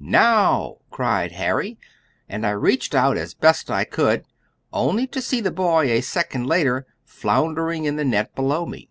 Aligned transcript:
"Now," 0.00 0.80
cried 0.90 1.32
Harry, 1.32 1.78
and 2.28 2.46
I 2.46 2.50
reached 2.50 2.94
out 2.94 3.16
as 3.16 3.32
best 3.32 3.70
I 3.70 3.84
could, 3.84 4.26
only 4.70 5.06
to 5.06 5.22
see 5.22 5.40
the 5.40 5.50
boy, 5.50 5.86
a 5.86 6.02
second 6.02 6.46
later, 6.46 6.86
floundering 7.06 7.86
in 7.86 7.96
the 7.96 8.04
net 8.04 8.34
below 8.34 8.66
me. 8.66 8.90